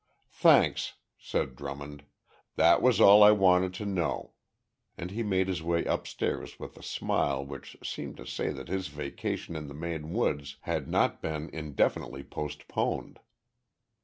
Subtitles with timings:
[0.33, 2.05] "Thanks," said Drummond;
[2.55, 4.31] "that was all I wanted to know,"
[4.97, 8.87] and he made his way upstairs with a smile which seemed to say that his
[8.87, 13.19] vacation in the Maine woods had not been indefinitely postponed.